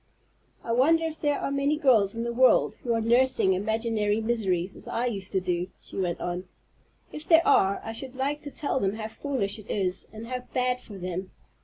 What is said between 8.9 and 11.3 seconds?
how foolish it is, and how bad for them.